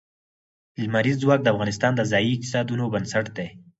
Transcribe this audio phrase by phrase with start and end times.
[0.81, 3.47] لمریز ځواک د افغانستان د ځایي اقتصادونو بنسټ دی.